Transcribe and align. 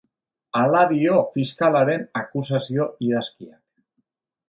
Hala 0.61 0.81
dio 0.93 1.19
fiskalaren 1.35 2.09
akusazio-idazkiak. 2.25 3.63